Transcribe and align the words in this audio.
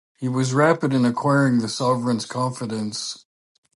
He 0.17 0.27
was 0.27 0.51
rapid 0.51 0.95
in 0.95 1.05
acquiring 1.05 1.59
the 1.59 1.69
sovereign's 1.69 2.25
confidence. 2.25 3.23